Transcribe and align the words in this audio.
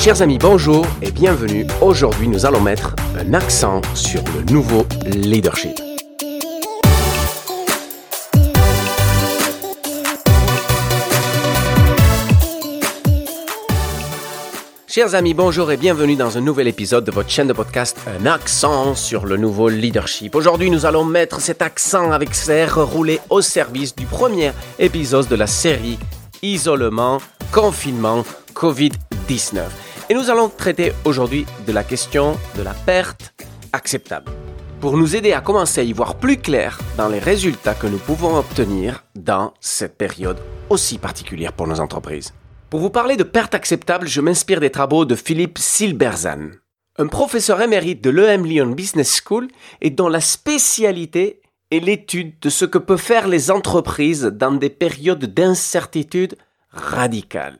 Chers 0.00 0.22
amis, 0.22 0.38
bonjour 0.38 0.86
et 1.02 1.10
bienvenue. 1.10 1.66
Aujourd'hui, 1.80 2.28
nous 2.28 2.46
allons 2.46 2.60
mettre 2.60 2.94
un 3.18 3.34
accent 3.34 3.82
sur 3.94 4.22
le 4.36 4.44
nouveau 4.52 4.86
leadership. 5.04 5.76
Chers 14.86 15.16
amis, 15.16 15.34
bonjour 15.34 15.72
et 15.72 15.76
bienvenue 15.76 16.14
dans 16.14 16.38
un 16.38 16.42
nouvel 16.42 16.68
épisode 16.68 17.04
de 17.04 17.10
votre 17.10 17.28
chaîne 17.28 17.48
de 17.48 17.52
podcast 17.52 17.98
Un 18.06 18.26
accent 18.26 18.94
sur 18.94 19.26
le 19.26 19.36
nouveau 19.36 19.68
leadership. 19.68 20.36
Aujourd'hui, 20.36 20.70
nous 20.70 20.86
allons 20.86 21.04
mettre 21.04 21.40
cet 21.40 21.60
accent 21.60 22.12
avec 22.12 22.36
serre 22.36 22.78
roulé 22.86 23.18
au 23.30 23.40
service 23.40 23.96
du 23.96 24.06
premier 24.06 24.52
épisode 24.78 25.26
de 25.26 25.34
la 25.34 25.48
série 25.48 25.98
Isolement, 26.42 27.18
confinement, 27.52 28.24
Covid-19. 28.54 29.87
Et 30.10 30.14
nous 30.14 30.30
allons 30.30 30.48
traiter 30.48 30.92
aujourd'hui 31.04 31.44
de 31.66 31.72
la 31.72 31.84
question 31.84 32.38
de 32.56 32.62
la 32.62 32.72
perte 32.72 33.34
acceptable. 33.74 34.32
Pour 34.80 34.96
nous 34.96 35.14
aider 35.14 35.34
à 35.34 35.42
commencer 35.42 35.82
à 35.82 35.84
y 35.84 35.92
voir 35.92 36.14
plus 36.14 36.38
clair 36.38 36.78
dans 36.96 37.08
les 37.08 37.18
résultats 37.18 37.74
que 37.74 37.86
nous 37.86 37.98
pouvons 37.98 38.38
obtenir 38.38 39.04
dans 39.14 39.52
cette 39.60 39.98
période 39.98 40.38
aussi 40.70 40.96
particulière 40.96 41.52
pour 41.52 41.66
nos 41.66 41.80
entreprises. 41.80 42.32
Pour 42.70 42.80
vous 42.80 42.88
parler 42.88 43.18
de 43.18 43.22
perte 43.22 43.54
acceptable, 43.54 44.08
je 44.08 44.22
m'inspire 44.22 44.60
des 44.60 44.70
travaux 44.70 45.04
de 45.04 45.14
Philippe 45.14 45.58
Silberzan, 45.58 46.52
un 46.96 47.06
professeur 47.06 47.60
émérite 47.60 48.02
de 48.02 48.08
l'EM 48.08 48.46
Lyon 48.46 48.70
Business 48.70 49.20
School 49.22 49.48
et 49.82 49.90
dont 49.90 50.08
la 50.08 50.22
spécialité 50.22 51.42
est 51.70 51.80
l'étude 51.80 52.38
de 52.40 52.48
ce 52.48 52.64
que 52.64 52.78
peuvent 52.78 52.98
faire 52.98 53.28
les 53.28 53.50
entreprises 53.50 54.24
dans 54.24 54.52
des 54.52 54.70
périodes 54.70 55.26
d'incertitude 55.26 56.34
radicale. 56.70 57.58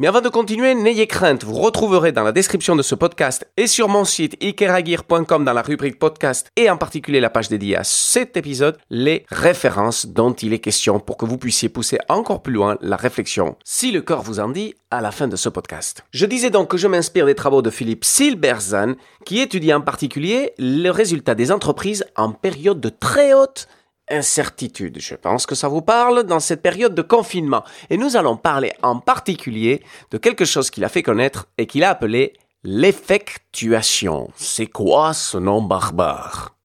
Mais 0.00 0.06
avant 0.06 0.22
de 0.22 0.30
continuer, 0.30 0.74
n'ayez 0.74 1.06
crainte, 1.06 1.44
vous 1.44 1.60
retrouverez 1.60 2.10
dans 2.10 2.22
la 2.22 2.32
description 2.32 2.74
de 2.74 2.80
ce 2.80 2.94
podcast 2.94 3.46
et 3.58 3.66
sur 3.66 3.86
mon 3.90 4.06
site 4.06 4.34
ikeragir.com 4.42 5.44
dans 5.44 5.52
la 5.52 5.60
rubrique 5.60 5.98
podcast 5.98 6.48
et 6.56 6.70
en 6.70 6.78
particulier 6.78 7.20
la 7.20 7.28
page 7.28 7.50
dédiée 7.50 7.76
à 7.76 7.84
cet 7.84 8.38
épisode, 8.38 8.78
les 8.88 9.26
références 9.28 10.06
dont 10.06 10.32
il 10.32 10.54
est 10.54 10.58
question 10.58 11.00
pour 11.00 11.18
que 11.18 11.26
vous 11.26 11.36
puissiez 11.36 11.68
pousser 11.68 11.98
encore 12.08 12.40
plus 12.40 12.54
loin 12.54 12.78
la 12.80 12.96
réflexion, 12.96 13.56
si 13.62 13.92
le 13.92 14.00
corps 14.00 14.22
vous 14.22 14.40
en 14.40 14.48
dit, 14.48 14.74
à 14.90 15.02
la 15.02 15.10
fin 15.10 15.28
de 15.28 15.36
ce 15.36 15.50
podcast. 15.50 16.02
Je 16.12 16.24
disais 16.24 16.48
donc 16.48 16.70
que 16.70 16.78
je 16.78 16.88
m'inspire 16.88 17.26
des 17.26 17.34
travaux 17.34 17.60
de 17.60 17.68
Philippe 17.68 18.06
Silberzan 18.06 18.94
qui 19.26 19.40
étudie 19.40 19.74
en 19.74 19.82
particulier 19.82 20.54
le 20.56 20.88
résultat 20.88 21.34
des 21.34 21.52
entreprises 21.52 22.06
en 22.16 22.32
période 22.32 22.80
de 22.80 22.88
très 22.88 23.34
haute 23.34 23.68
incertitude. 24.10 24.98
Je 25.00 25.14
pense 25.14 25.46
que 25.46 25.54
ça 25.54 25.68
vous 25.68 25.82
parle 25.82 26.24
dans 26.24 26.40
cette 26.40 26.62
période 26.62 26.94
de 26.94 27.02
confinement. 27.02 27.64
Et 27.88 27.96
nous 27.96 28.16
allons 28.16 28.36
parler 28.36 28.72
en 28.82 28.98
particulier 28.98 29.82
de 30.10 30.18
quelque 30.18 30.44
chose 30.44 30.70
qu'il 30.70 30.84
a 30.84 30.88
fait 30.88 31.02
connaître 31.02 31.48
et 31.58 31.66
qu'il 31.66 31.84
a 31.84 31.90
appelé 31.90 32.34
l'effectuation. 32.62 34.30
C'est 34.36 34.66
quoi 34.66 35.14
ce 35.14 35.38
nom 35.38 35.62
barbare? 35.62 36.56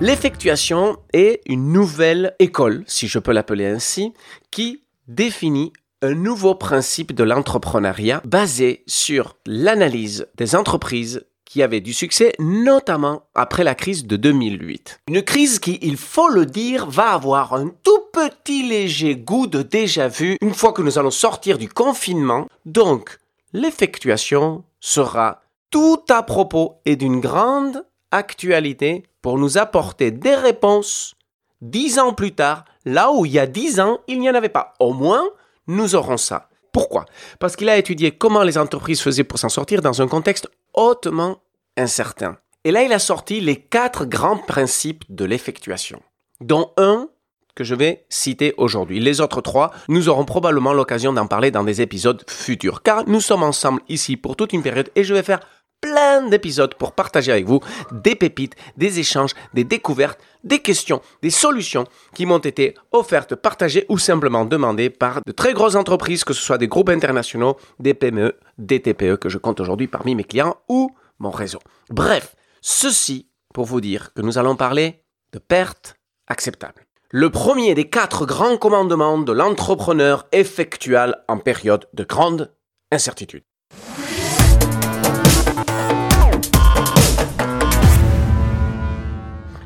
L'effectuation 0.00 0.96
est 1.12 1.40
une 1.46 1.72
nouvelle 1.72 2.36
école, 2.38 2.84
si 2.86 3.08
je 3.08 3.18
peux 3.18 3.32
l'appeler 3.32 3.66
ainsi, 3.66 4.12
qui 4.52 4.84
définit 5.08 5.72
un 6.02 6.14
nouveau 6.14 6.54
principe 6.54 7.12
de 7.12 7.24
l'entrepreneuriat 7.24 8.22
basé 8.24 8.84
sur 8.86 9.36
l'analyse 9.44 10.28
des 10.36 10.54
entreprises 10.54 11.26
qui 11.48 11.62
avait 11.62 11.80
du 11.80 11.94
succès, 11.94 12.34
notamment 12.38 13.22
après 13.34 13.64
la 13.64 13.74
crise 13.74 14.06
de 14.06 14.16
2008. 14.16 15.00
Une 15.08 15.22
crise 15.22 15.58
qui, 15.58 15.78
il 15.80 15.96
faut 15.96 16.28
le 16.28 16.44
dire, 16.44 16.86
va 16.86 17.12
avoir 17.12 17.54
un 17.54 17.68
tout 17.82 18.02
petit 18.12 18.68
léger 18.68 19.16
goût 19.16 19.46
de 19.46 19.62
déjà 19.62 20.08
vu 20.08 20.36
une 20.42 20.52
fois 20.52 20.74
que 20.74 20.82
nous 20.82 20.98
allons 20.98 21.10
sortir 21.10 21.56
du 21.56 21.70
confinement. 21.70 22.46
Donc, 22.66 23.18
l'effectuation 23.54 24.62
sera 24.78 25.40
tout 25.70 26.02
à 26.10 26.22
propos 26.22 26.80
et 26.84 26.96
d'une 26.96 27.20
grande 27.20 27.82
actualité 28.10 29.04
pour 29.22 29.38
nous 29.38 29.56
apporter 29.56 30.10
des 30.10 30.34
réponses 30.34 31.14
dix 31.62 31.98
ans 31.98 32.12
plus 32.12 32.32
tard, 32.32 32.66
là 32.84 33.10
où 33.10 33.24
il 33.24 33.32
y 33.32 33.38
a 33.38 33.46
dix 33.46 33.80
ans, 33.80 34.00
il 34.06 34.20
n'y 34.20 34.28
en 34.28 34.34
avait 34.34 34.50
pas. 34.50 34.74
Au 34.80 34.92
moins, 34.92 35.24
nous 35.66 35.94
aurons 35.94 36.18
ça. 36.18 36.50
Pourquoi? 36.72 37.06
Parce 37.38 37.56
qu'il 37.56 37.68
a 37.70 37.78
étudié 37.78 38.12
comment 38.12 38.42
les 38.42 38.58
entreprises 38.58 39.00
faisaient 39.00 39.24
pour 39.24 39.38
s'en 39.38 39.48
sortir 39.48 39.80
dans 39.80 40.02
un 40.02 40.08
contexte 40.08 40.48
hautement 40.78 41.42
incertain. 41.76 42.38
Et 42.64 42.70
là, 42.70 42.82
il 42.82 42.92
a 42.92 42.98
sorti 42.98 43.40
les 43.40 43.56
quatre 43.56 44.04
grands 44.04 44.38
principes 44.38 45.04
de 45.08 45.24
l'effectuation, 45.24 46.00
dont 46.40 46.72
un 46.76 47.08
que 47.54 47.64
je 47.64 47.74
vais 47.74 48.06
citer 48.08 48.54
aujourd'hui. 48.56 49.00
Les 49.00 49.20
autres 49.20 49.40
trois, 49.40 49.72
nous 49.88 50.08
aurons 50.08 50.24
probablement 50.24 50.72
l'occasion 50.72 51.12
d'en 51.12 51.26
parler 51.26 51.50
dans 51.50 51.64
des 51.64 51.82
épisodes 51.82 52.22
futurs, 52.28 52.84
car 52.84 53.08
nous 53.08 53.20
sommes 53.20 53.42
ensemble 53.42 53.82
ici 53.88 54.16
pour 54.16 54.36
toute 54.36 54.52
une 54.52 54.62
période 54.62 54.90
et 54.94 55.02
je 55.02 55.12
vais 55.12 55.24
faire 55.24 55.40
plein 55.80 56.28
d'épisodes 56.28 56.74
pour 56.74 56.92
partager 56.92 57.32
avec 57.32 57.46
vous 57.46 57.60
des 57.92 58.14
pépites, 58.14 58.54
des 58.76 58.98
échanges, 58.98 59.32
des 59.54 59.64
découvertes, 59.64 60.18
des 60.44 60.60
questions, 60.60 61.00
des 61.22 61.30
solutions 61.30 61.86
qui 62.14 62.26
m'ont 62.26 62.38
été 62.38 62.74
offertes, 62.92 63.34
partagées 63.34 63.86
ou 63.88 63.98
simplement 63.98 64.44
demandées 64.44 64.90
par 64.90 65.20
de 65.24 65.32
très 65.32 65.52
grosses 65.52 65.76
entreprises, 65.76 66.24
que 66.24 66.34
ce 66.34 66.42
soit 66.42 66.58
des 66.58 66.68
groupes 66.68 66.88
internationaux, 66.88 67.56
des 67.78 67.94
PME, 67.94 68.36
des 68.58 68.80
TPE 68.80 69.16
que 69.16 69.28
je 69.28 69.38
compte 69.38 69.60
aujourd'hui 69.60 69.86
parmi 69.86 70.14
mes 70.14 70.24
clients 70.24 70.56
ou 70.68 70.90
mon 71.18 71.30
réseau. 71.30 71.60
Bref, 71.90 72.34
ceci 72.60 73.28
pour 73.54 73.64
vous 73.64 73.80
dire 73.80 74.12
que 74.14 74.22
nous 74.22 74.38
allons 74.38 74.56
parler 74.56 75.02
de 75.32 75.38
perte 75.38 75.96
acceptable. 76.26 76.86
Le 77.10 77.30
premier 77.30 77.74
des 77.74 77.88
quatre 77.88 78.26
grands 78.26 78.58
commandements 78.58 79.18
de 79.18 79.32
l'entrepreneur 79.32 80.26
effectual 80.32 81.24
en 81.26 81.38
période 81.38 81.88
de 81.94 82.04
grande 82.04 82.52
incertitude. 82.92 83.44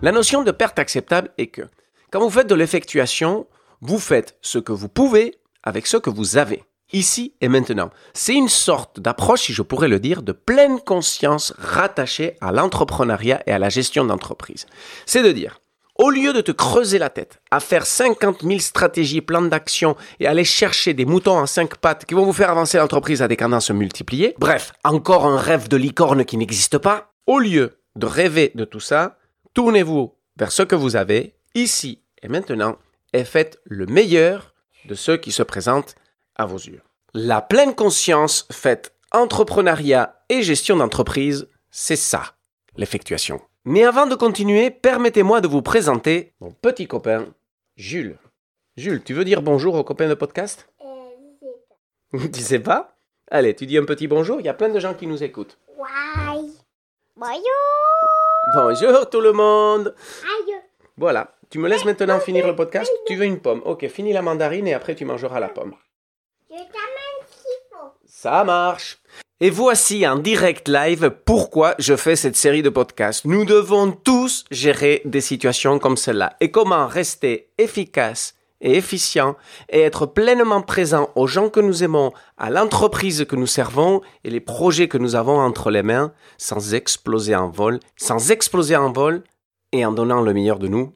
La 0.04 0.10
notion 0.10 0.42
de 0.42 0.50
perte 0.50 0.80
acceptable 0.80 1.30
est 1.38 1.46
que 1.46 1.62
quand 2.10 2.18
vous 2.18 2.28
faites 2.28 2.48
de 2.48 2.56
l'effectuation, 2.56 3.46
vous 3.80 4.00
faites 4.00 4.36
ce 4.42 4.58
que 4.58 4.72
vous 4.72 4.88
pouvez 4.88 5.38
avec 5.62 5.86
ce 5.86 5.96
que 5.96 6.10
vous 6.10 6.36
avez, 6.36 6.64
ici 6.92 7.34
et 7.40 7.46
maintenant. 7.46 7.88
C'est 8.12 8.34
une 8.34 8.48
sorte 8.48 8.98
d'approche, 8.98 9.42
si 9.42 9.52
je 9.52 9.62
pourrais 9.62 9.86
le 9.86 10.00
dire, 10.00 10.24
de 10.24 10.32
pleine 10.32 10.80
conscience 10.80 11.54
rattachée 11.56 12.36
à 12.40 12.50
l'entrepreneuriat 12.50 13.44
et 13.46 13.52
à 13.52 13.60
la 13.60 13.68
gestion 13.68 14.04
d'entreprise. 14.04 14.66
C'est 15.06 15.22
de 15.22 15.30
dire, 15.30 15.60
au 15.94 16.10
lieu 16.10 16.32
de 16.32 16.40
te 16.40 16.50
creuser 16.50 16.98
la 16.98 17.08
tête 17.08 17.40
à 17.52 17.60
faire 17.60 17.86
50 17.86 18.42
000 18.42 18.58
stratégies, 18.58 19.20
plans 19.20 19.42
d'action 19.42 19.94
et 20.18 20.26
aller 20.26 20.44
chercher 20.44 20.94
des 20.94 21.04
moutons 21.04 21.38
en 21.38 21.46
cinq 21.46 21.76
pattes 21.76 22.06
qui 22.06 22.14
vont 22.14 22.24
vous 22.24 22.32
faire 22.32 22.50
avancer 22.50 22.76
l'entreprise 22.76 23.22
à 23.22 23.28
des 23.28 23.36
cadences 23.36 23.70
multipliées, 23.70 24.34
bref, 24.36 24.72
encore 24.82 25.26
un 25.26 25.38
rêve 25.38 25.68
de 25.68 25.76
licorne 25.76 26.24
qui 26.24 26.38
n'existe 26.38 26.78
pas, 26.78 27.12
au 27.28 27.38
lieu 27.38 27.78
de 27.94 28.06
rêver 28.06 28.50
de 28.56 28.64
tout 28.64 28.80
ça, 28.80 29.18
Tournez-vous 29.54 30.14
vers 30.36 30.50
ce 30.50 30.62
que 30.62 30.74
vous 30.74 30.96
avez 30.96 31.34
ici 31.54 32.00
et 32.22 32.28
maintenant 32.28 32.76
et 33.12 33.24
faites 33.24 33.60
le 33.64 33.84
meilleur 33.86 34.54
de 34.86 34.94
ceux 34.94 35.18
qui 35.18 35.30
se 35.30 35.42
présentent 35.42 35.94
à 36.36 36.46
vos 36.46 36.56
yeux. 36.56 36.80
La 37.12 37.42
pleine 37.42 37.74
conscience 37.74 38.48
faite 38.50 38.94
entrepreneuriat 39.12 40.24
et 40.30 40.42
gestion 40.42 40.76
d'entreprise, 40.76 41.48
c'est 41.70 41.96
ça, 41.96 42.34
l'effectuation. 42.76 43.42
Mais 43.66 43.84
avant 43.84 44.06
de 44.06 44.14
continuer, 44.14 44.70
permettez-moi 44.70 45.42
de 45.42 45.48
vous 45.48 45.60
présenter 45.62 46.32
mon 46.40 46.50
petit 46.52 46.88
copain, 46.88 47.26
Jules. 47.76 48.16
Jules, 48.78 49.02
tu 49.04 49.12
veux 49.12 49.24
dire 49.24 49.42
bonjour 49.42 49.74
aux 49.74 49.84
copains 49.84 50.08
de 50.08 50.14
podcast? 50.14 50.66
Euh, 50.80 52.18
Tu 52.32 52.40
sais 52.40 52.58
pas? 52.58 52.96
Allez, 53.30 53.54
tu 53.54 53.66
dis 53.66 53.76
un 53.76 53.84
petit 53.84 54.08
bonjour, 54.08 54.40
il 54.40 54.46
y 54.46 54.48
a 54.48 54.54
plein 54.54 54.70
de 54.70 54.80
gens 54.80 54.94
qui 54.94 55.06
nous 55.06 55.22
écoutent. 55.22 55.58
Ouais. 55.76 56.48
Bonjour. 57.16 58.21
Bonjour 58.50 59.08
tout 59.08 59.20
le 59.20 59.32
monde 59.32 59.94
Aïe. 60.24 60.54
Voilà, 60.96 61.32
tu 61.48 61.60
me 61.60 61.68
laisses 61.68 61.84
maintenant 61.84 62.18
finir 62.18 62.44
le 62.46 62.56
podcast. 62.56 62.90
Tu 63.06 63.14
veux 63.14 63.24
une 63.24 63.38
pomme 63.38 63.62
Ok, 63.64 63.86
finis 63.88 64.12
la 64.12 64.20
mandarine 64.20 64.66
et 64.66 64.74
après 64.74 64.96
tu 64.96 65.04
mangeras 65.04 65.38
la 65.38 65.48
pomme. 65.48 65.74
Je 66.50 66.56
t'amène 66.56 67.26
ce 67.30 67.76
Ça 68.04 68.42
marche. 68.42 68.98
Et 69.40 69.48
voici 69.48 70.06
en 70.06 70.16
direct 70.18 70.68
live 70.68 71.10
pourquoi 71.24 71.76
je 71.78 71.94
fais 71.94 72.16
cette 72.16 72.36
série 72.36 72.62
de 72.62 72.68
podcasts. 72.68 73.24
Nous 73.24 73.44
devons 73.44 73.92
tous 73.92 74.44
gérer 74.50 75.02
des 75.04 75.20
situations 75.20 75.78
comme 75.78 75.96
celle-là. 75.96 76.36
Et 76.40 76.50
comment 76.50 76.88
rester 76.88 77.48
efficace 77.58 78.34
et 78.62 78.76
efficient 78.76 79.36
et 79.68 79.80
être 79.80 80.06
pleinement 80.06 80.62
présent 80.62 81.10
aux 81.14 81.26
gens 81.26 81.50
que 81.50 81.60
nous 81.60 81.84
aimons, 81.84 82.12
à 82.38 82.48
l'entreprise 82.48 83.26
que 83.28 83.36
nous 83.36 83.46
servons 83.46 84.00
et 84.24 84.30
les 84.30 84.40
projets 84.40 84.88
que 84.88 84.98
nous 84.98 85.14
avons 85.14 85.38
entre 85.38 85.70
les 85.70 85.82
mains 85.82 86.12
sans 86.38 86.74
exploser 86.74 87.34
en 87.34 87.50
vol, 87.50 87.80
sans 87.96 88.30
exploser 88.30 88.76
en 88.76 88.90
vol 88.90 89.22
et 89.72 89.84
en 89.84 89.92
donnant 89.92 90.22
le 90.22 90.32
meilleur 90.32 90.58
de 90.58 90.68
nous 90.68 90.94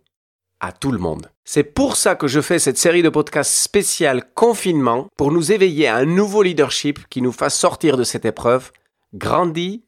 à 0.60 0.72
tout 0.72 0.92
le 0.92 0.98
monde. 0.98 1.30
C'est 1.44 1.64
pour 1.64 1.96
ça 1.96 2.14
que 2.14 2.28
je 2.28 2.40
fais 2.40 2.58
cette 2.58 2.78
série 2.78 3.02
de 3.02 3.08
podcasts 3.08 3.52
spécial 3.52 4.24
confinement 4.34 5.06
pour 5.16 5.30
nous 5.30 5.52
éveiller 5.52 5.86
à 5.86 5.96
un 5.96 6.06
nouveau 6.06 6.42
leadership 6.42 7.06
qui 7.08 7.20
nous 7.20 7.32
fasse 7.32 7.58
sortir 7.58 7.96
de 7.96 8.04
cette 8.04 8.24
épreuve 8.24 8.72
grandi 9.12 9.84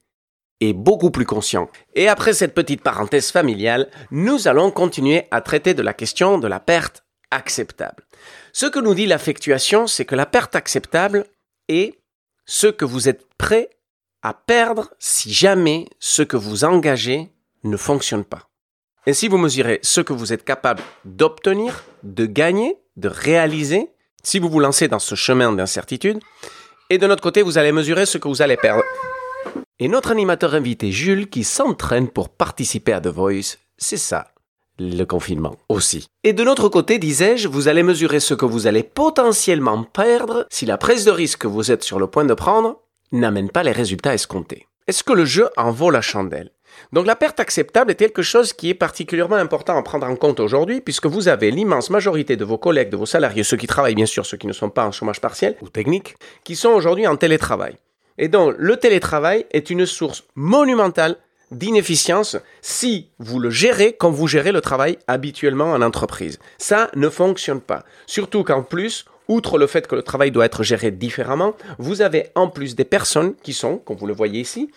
et 0.61 0.73
beaucoup 0.73 1.11
plus 1.11 1.27
conscient. 1.27 1.69
Et 1.95 2.09
après 2.09 2.33
cette 2.33 2.55
petite 2.55 2.83
parenthèse 2.83 3.31
familiale, 3.31 3.89
nous 4.11 4.49
allons 4.49 4.71
continuer 4.71 5.27
à 5.31 5.41
traiter 5.41 5.75
de 5.75 5.83
la 5.83 5.95
question 5.95 6.39
de 6.39 6.49
la 6.49 6.61
perte 6.61 7.05
acceptable. 7.31 8.05
Ce 8.53 8.67
que 8.67 8.79
nous 8.79 8.95
dit 8.95 9.07
l'affectuation, 9.07 9.87
c'est 9.87 10.05
que 10.05 10.15
la 10.15 10.27
perte 10.27 10.57
acceptable 10.57 11.27
est 11.69 11.99
ce 12.47 12.67
que 12.67 12.85
vous 12.85 13.09
êtes 13.09 13.27
prêt 13.37 13.71
à 14.23 14.35
perdre 14.35 14.93
si 14.99 15.33
jamais 15.33 15.87
ce 16.01 16.23
que 16.23 16.37
vous 16.37 16.65
engagez 16.65 17.31
ne 17.65 17.77
fonctionne 17.77 18.25
pas. 18.25 18.49
Ainsi, 19.07 19.29
vous 19.29 19.39
mesurez 19.39 19.81
ce 19.83 20.01
que 20.01 20.13
vous 20.13 20.33
êtes 20.33 20.45
capable 20.45 20.83
d'obtenir, 21.05 21.85
de 22.03 22.27
gagner, 22.27 22.77
de 22.97 23.09
réaliser, 23.09 23.91
si 24.23 24.39
vous 24.39 24.49
vous 24.49 24.61
lancez 24.61 24.89
dans 24.89 24.99
ce 24.99 25.15
chemin 25.15 25.53
d'incertitude. 25.53 26.19
Et 26.91 26.99
de 26.99 27.07
notre 27.07 27.23
côté, 27.23 27.43
vous 27.43 27.59
allez 27.59 27.73
mesurer 27.73 28.07
ce 28.07 28.19
que 28.19 28.29
vous 28.29 28.43
allez 28.43 28.57
perdre. 28.57 28.83
Et 29.79 29.89
notre 29.89 30.11
animateur 30.11 30.55
invité, 30.55 30.91
Jules, 30.91 31.31
qui 31.31 31.45
s'entraîne 31.45 32.09
pour 32.09 32.29
participer 32.29 32.93
à 32.93 33.01
The 33.01 33.09
Voice, 33.09 33.57
c'est 33.77 33.97
ça, 33.97 34.33
le 34.79 35.05
confinement 35.05 35.57
aussi. 35.69 36.09
Et 36.25 36.33
de 36.33 36.45
notre 36.45 36.69
côté, 36.69 36.99
disais-je, 36.99 37.49
vous 37.49 37.69
allez 37.69 37.83
mesurer 37.83 38.21
ce 38.21 38.35
que 38.35 38.47
vous 38.47 38.67
allez 38.67 38.83
potentiellement 38.83 39.83
perdre 39.85 40.47
si 40.51 40.67
la 40.67 40.79
prise 40.79 41.05
de 41.05 41.11
risque 41.11 41.41
que 41.41 41.47
vous 41.47 41.71
êtes 41.71 41.85
sur 41.85 41.99
le 41.99 42.07
point 42.07 42.25
de 42.25 42.35
prendre 42.35 42.81
n'amène 43.13 43.51
pas 43.51 43.63
les 43.63 43.73
résultats 43.73 44.15
escomptés. 44.15 44.67
Est-ce 44.87 45.05
que 45.05 45.13
le 45.13 45.25
jeu 45.25 45.49
en 45.57 45.71
vaut 45.71 45.91
la 45.91 46.01
chandelle? 46.01 46.51
Donc 46.93 47.07
la 47.07 47.17
perte 47.17 47.41
acceptable 47.41 47.91
est 47.91 47.97
quelque 47.97 48.23
chose 48.23 48.53
qui 48.53 48.71
est 48.71 48.75
particulièrement 48.75 49.37
important 49.37 49.77
à 49.77 49.83
prendre 49.83 50.07
en 50.07 50.17
compte 50.17 50.41
aujourd'hui 50.41 50.81
puisque 50.81 51.07
vous 51.07 51.29
avez 51.29 51.51
l'immense 51.51 51.91
majorité 51.91 52.37
de 52.37 52.45
vos 52.45 52.59
collègues, 52.59 52.91
de 52.91 52.97
vos 52.97 53.07
salariés, 53.07 53.43
ceux 53.43 53.57
qui 53.57 53.67
travaillent 53.67 53.95
bien 53.95 54.07
sûr, 54.07 54.25
ceux 54.25 54.37
qui 54.37 54.47
ne 54.47 54.53
sont 54.53 54.71
pas 54.71 54.87
en 54.87 54.93
chômage 54.93 55.21
partiel 55.21 55.57
ou 55.61 55.69
technique, 55.69 56.15
qui 56.45 56.57
sont 56.57 56.71
aujourd'hui 56.71 57.07
en 57.07 57.17
télétravail. 57.17 57.77
Et 58.17 58.29
donc 58.29 58.55
le 58.59 58.77
télétravail 58.77 59.47
est 59.51 59.71
une 59.71 59.87
source 59.87 60.25
monumentale 60.35 61.17
d'inefficience 61.51 62.37
si 62.63 63.11
vous 63.19 63.39
le 63.39 63.51
gérez 63.51 63.93
comme 63.93 64.15
vous 64.15 64.27
gérez 64.27 64.53
le 64.53 64.61
travail 64.61 64.99
habituellement 65.07 65.73
en 65.73 65.83
entreprise. 65.83 66.39
Ça 66.59 66.91
ne 66.95 67.09
fonctionne 67.09 67.61
pas. 67.61 67.85
Surtout 68.07 68.45
qu'en 68.45 68.63
plus, 68.63 69.05
outre 69.29 69.59
le 69.59 69.67
fait 69.67 69.87
que 69.87 69.95
le 69.95 70.03
travail 70.03 70.31
doit 70.31 70.47
être 70.47 70.63
géré 70.63 70.91
différemment, 70.91 71.55
vous 71.79 72.03
avez 72.03 72.29
en 72.35 72.49
plus 72.49 72.75
des 72.75 72.85
personnes 72.85 73.35
qui 73.43 73.53
sont, 73.53 73.79
comme 73.79 73.97
vous 73.97 74.07
le 74.07 74.15
voyez 74.15 74.41
ici, 74.41 74.71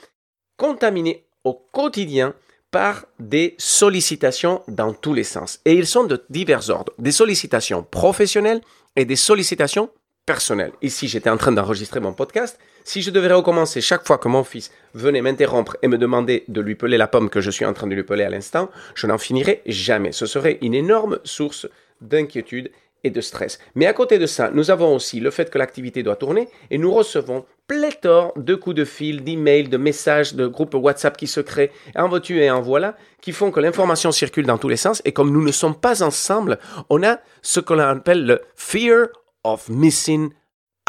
contaminées 0.58 1.26
au 1.44 1.54
quotidien 1.72 2.34
par 2.70 3.06
des 3.20 3.56
sollicitations 3.58 4.62
dans 4.68 4.94
tous 4.94 5.14
les 5.14 5.24
sens. 5.24 5.60
Et 5.66 5.74
ils 5.74 5.88
sont 5.88 6.06
de 6.06 6.24
divers 6.30 6.70
ordres. 6.70 6.94
Des 6.98 7.12
sollicitations 7.12 7.84
professionnelles 7.84 8.62
et 8.96 9.06
des 9.06 9.18
sollicitations 9.18 9.90
personnelles. 10.26 10.74
Ici, 10.82 11.08
j'étais 11.08 11.30
en 11.30 11.38
train 11.38 11.52
d'enregistrer 11.52 12.00
mon 12.00 12.14
podcast. 12.14 12.60
Si 12.84 13.02
je 13.02 13.12
devais 13.12 13.32
recommencer 13.32 13.82
chaque 13.82 14.06
fois 14.06 14.18
que 14.18 14.28
mon 14.28 14.44
fils 14.44 14.72
venait 14.94 15.22
m'interrompre 15.22 15.78
et 15.82 15.88
me 15.88 15.98
demander 15.98 16.46
de 16.48 16.62
lui 16.62 16.76
peler 16.76 16.98
la 16.98 17.08
pomme 17.08 17.30
que 17.30 17.42
je 17.42 17.52
suis 17.52 17.66
en 17.66 17.74
train 17.74 17.88
de 17.88 17.96
lui 17.96 18.04
peler 18.04 18.24
à 18.24 18.30
l'instant, 18.30 18.70
je 18.96 19.08
n'en 19.08 19.18
finirais 19.18 19.62
jamais. 19.66 20.12
Ce 20.12 20.26
serait 20.26 20.58
une 20.62 20.74
énorme 20.74 21.20
source 21.24 21.68
d'inquiétude 22.02 22.72
et 23.04 23.10
de 23.10 23.22
stress. 23.22 23.60
Mais 23.76 23.88
à 23.88 23.94
côté 23.94 24.20
de 24.20 24.26
ça, 24.26 24.52
nous 24.54 24.70
avons 24.72 24.96
aussi 24.96 25.20
le 25.20 25.32
fait 25.32 25.50
que 25.50 25.58
l'activité 25.58 26.04
doit 26.04 26.16
tourner 26.16 26.48
et 26.70 26.78
nous 26.78 26.94
recevons 26.94 27.46
pléthore 27.68 28.34
de 28.36 28.54
coups 28.54 28.76
de 28.76 28.86
fil, 28.86 29.24
d'emails, 29.24 29.70
de 29.70 29.78
messages, 29.78 30.36
de 30.36 30.46
groupes 30.46 30.76
WhatsApp 30.76 31.18
qui 31.18 31.28
se 31.28 31.40
créent, 31.40 31.72
en 31.96 32.10
veux-tu 32.10 32.40
et 32.42 32.52
en 32.52 32.62
voilà, 32.62 32.96
qui 33.22 33.32
font 33.32 33.50
que 33.50 33.60
l'information 33.60 34.12
circule 34.12 34.46
dans 34.46 34.58
tous 34.58 34.70
les 34.70 34.78
sens 34.78 35.02
et 35.06 35.14
comme 35.14 35.32
nous 35.32 35.44
ne 35.44 35.52
sommes 35.52 35.76
pas 35.76 36.04
ensemble, 36.04 36.60
on 36.90 37.02
a 37.04 37.20
ce 37.42 37.60
qu'on 37.60 37.80
appelle 37.80 38.26
le 38.26 38.42
fear 38.56 39.08
of 39.44 39.70
missing 39.70 40.32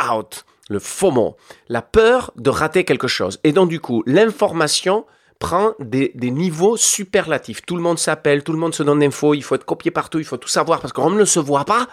out, 0.00 0.44
le 0.68 0.78
FOMO, 0.78 1.36
la 1.68 1.82
peur 1.82 2.32
de 2.36 2.50
rater 2.50 2.84
quelque 2.84 3.08
chose. 3.08 3.40
Et 3.44 3.52
donc 3.52 3.68
du 3.68 3.80
coup, 3.80 4.02
l'information 4.06 5.04
prend 5.42 5.72
des, 5.80 6.12
niveaux 6.14 6.76
superlatifs. 6.76 7.66
Tout 7.66 7.74
le 7.74 7.82
monde 7.82 7.98
s'appelle, 7.98 8.44
tout 8.44 8.52
le 8.52 8.58
monde 8.58 8.74
se 8.74 8.84
donne 8.84 9.00
d'infos, 9.00 9.34
il 9.34 9.42
faut 9.42 9.56
être 9.56 9.64
copié 9.64 9.90
partout, 9.90 10.20
il 10.20 10.24
faut 10.24 10.36
tout 10.36 10.48
savoir 10.48 10.80
parce 10.80 10.92
qu'on 10.92 11.10
ne 11.10 11.24
se 11.24 11.40
voit 11.40 11.64
pas, 11.64 11.88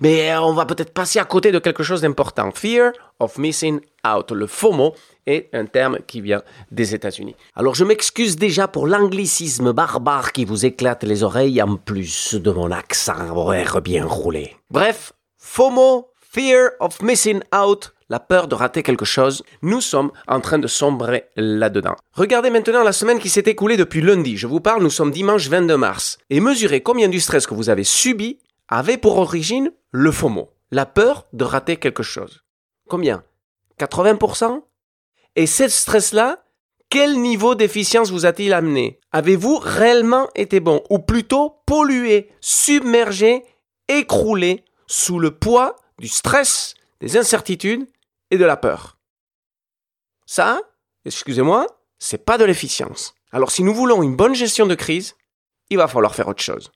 mais 0.00 0.34
on 0.38 0.54
va 0.54 0.64
peut-être 0.64 0.94
passer 0.94 1.18
à 1.18 1.26
côté 1.26 1.52
de 1.52 1.58
quelque 1.58 1.82
chose 1.82 2.00
d'important. 2.00 2.50
Fear 2.50 2.92
of 3.20 3.36
missing 3.36 3.80
out. 4.06 4.32
Le 4.32 4.46
FOMO 4.46 4.94
est 5.26 5.50
un 5.52 5.66
terme 5.66 5.98
qui 6.06 6.22
vient 6.22 6.42
des 6.70 6.94
États-Unis. 6.94 7.36
Alors 7.54 7.74
je 7.74 7.84
m'excuse 7.84 8.36
déjà 8.36 8.68
pour 8.68 8.86
l'anglicisme 8.86 9.72
barbare 9.72 10.32
qui 10.32 10.46
vous 10.46 10.64
éclate 10.64 11.04
les 11.04 11.22
oreilles 11.22 11.60
en 11.60 11.76
plus 11.76 12.34
de 12.34 12.50
mon 12.50 12.70
accent 12.70 13.36
horaire 13.36 13.82
bien 13.82 14.06
roulé. 14.06 14.56
Bref, 14.70 15.12
FOMO, 15.46 16.08
Fear 16.32 16.70
of 16.80 17.00
missing 17.02 17.40
out, 17.54 17.92
la 18.08 18.18
peur 18.18 18.48
de 18.48 18.56
rater 18.56 18.82
quelque 18.82 19.04
chose, 19.04 19.44
nous 19.62 19.82
sommes 19.82 20.10
en 20.26 20.40
train 20.40 20.58
de 20.58 20.66
sombrer 20.66 21.26
là-dedans. 21.36 21.94
Regardez 22.12 22.50
maintenant 22.50 22.82
la 22.82 22.92
semaine 22.92 23.20
qui 23.20 23.28
s'est 23.28 23.44
écoulée 23.46 23.76
depuis 23.76 24.00
lundi. 24.00 24.36
Je 24.36 24.48
vous 24.48 24.58
parle, 24.60 24.82
nous 24.82 24.90
sommes 24.90 25.12
dimanche 25.12 25.48
22 25.48 25.76
mars. 25.76 26.18
Et 26.30 26.40
mesurez 26.40 26.80
combien 26.80 27.08
du 27.08 27.20
stress 27.20 27.46
que 27.46 27.54
vous 27.54 27.68
avez 27.68 27.84
subi 27.84 28.38
avait 28.68 28.96
pour 28.96 29.18
origine 29.18 29.70
le 29.92 30.10
FOMO, 30.10 30.50
la 30.72 30.86
peur 30.86 31.26
de 31.34 31.44
rater 31.44 31.76
quelque 31.76 32.02
chose. 32.02 32.42
Combien? 32.88 33.22
80% 33.78 34.62
Et 35.36 35.46
ce 35.46 35.68
stress-là, 35.68 36.42
quel 36.88 37.20
niveau 37.20 37.54
d'efficience 37.54 38.10
vous 38.10 38.26
a-t-il 38.26 38.54
amené? 38.54 38.98
Avez-vous 39.12 39.58
réellement 39.58 40.30
été 40.34 40.58
bon 40.58 40.82
Ou 40.90 40.98
plutôt 40.98 41.58
pollué, 41.66 42.30
submergé, 42.40 43.44
écroulé 43.88 44.64
sous 44.86 45.18
le 45.18 45.30
poids 45.30 45.76
du 45.98 46.08
stress, 46.08 46.74
des 47.00 47.16
incertitudes 47.16 47.86
et 48.30 48.38
de 48.38 48.44
la 48.44 48.56
peur. 48.56 48.98
Ça, 50.26 50.60
excusez-moi, 51.04 51.66
c'est 51.98 52.24
pas 52.24 52.38
de 52.38 52.44
l'efficience. 52.44 53.14
Alors 53.32 53.50
si 53.50 53.62
nous 53.62 53.74
voulons 53.74 54.02
une 54.02 54.16
bonne 54.16 54.34
gestion 54.34 54.66
de 54.66 54.74
crise, 54.74 55.14
il 55.70 55.78
va 55.78 55.88
falloir 55.88 56.14
faire 56.14 56.28
autre 56.28 56.42
chose. 56.42 56.70